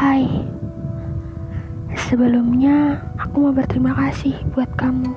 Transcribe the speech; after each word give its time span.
Hai, 0.00 0.24
sebelumnya 1.92 3.04
aku 3.20 3.44
mau 3.44 3.52
berterima 3.52 3.92
kasih 3.92 4.32
buat 4.56 4.72
kamu. 4.80 5.12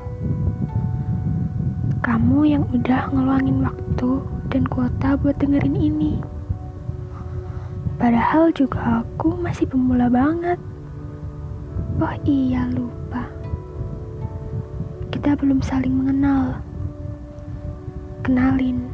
Kamu 2.03 2.43
yang 2.43 2.67
udah 2.67 3.07
ngeluangin 3.15 3.63
waktu 3.63 4.11
dan 4.51 4.67
kuota 4.67 5.15
buat 5.15 5.39
dengerin 5.39 5.79
ini. 5.79 6.19
Padahal 7.95 8.51
juga 8.51 9.07
aku 9.07 9.39
masih 9.39 9.71
pemula 9.71 10.11
banget. 10.11 10.59
Oh 12.03 12.15
iya 12.27 12.67
lupa. 12.67 13.23
Kita 15.15 15.39
belum 15.39 15.63
saling 15.63 15.95
mengenal. 15.95 16.59
Kenalin, 18.19 18.91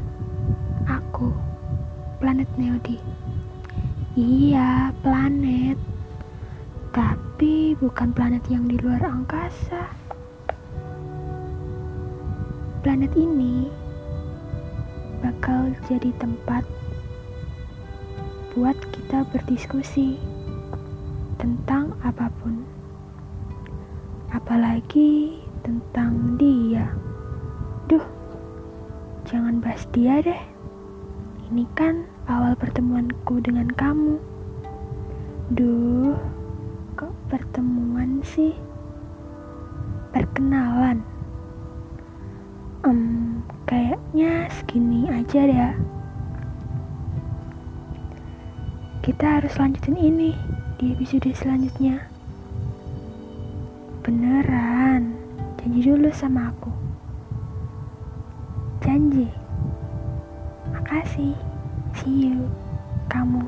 aku 0.85 1.33
Planet 2.21 2.45
Neodi. 2.61 3.01
Iya, 4.17 4.89
planet. 5.05 5.77
Tapi 6.89 7.77
bukan 7.77 8.09
planet 8.09 8.41
yang 8.49 8.65
di 8.65 8.73
luar 8.81 9.05
angkasa. 9.05 9.85
Planet 12.81 13.13
ini 13.13 13.69
bakal 15.21 15.77
jadi 15.85 16.09
tempat 16.17 16.65
buat 18.57 18.73
kita 18.97 19.29
berdiskusi 19.29 20.17
tentang 21.37 21.93
apa 22.01 22.33
pun. 22.41 22.65
Apalagi 24.33 25.37
tentang 25.61 26.33
dia. 26.41 26.89
Duh, 27.85 28.05
jangan 29.29 29.61
bahas 29.61 29.85
dia 29.93 30.17
deh. 30.25 30.58
Ini 31.49 31.65
kan 31.73 32.05
awal 32.29 32.53
pertemuanku 32.53 33.41
dengan 33.41 33.65
kamu. 33.73 34.21
Duh, 35.49 36.13
kok 36.93 37.09
pertemuan 37.25 38.21
sih? 38.21 38.53
Perkenalan. 40.13 41.01
Um, 42.85 43.41
kayaknya 43.65 44.45
segini 44.53 45.09
aja 45.09 45.41
ya. 45.49 45.69
Kita 49.01 49.41
harus 49.41 49.57
lanjutin 49.57 49.97
ini 49.97 50.37
di 50.77 50.93
episode 50.93 51.33
selanjutnya. 51.33 52.05
Beneran, 54.05 55.17
janji 55.57 55.81
dulu 55.81 56.13
sama 56.13 56.53
aku. 56.53 56.69
Janji. 58.85 59.38
Makasih. 60.99 61.31
See 61.95 62.27
you. 62.27 62.51
Kamu. 63.07 63.47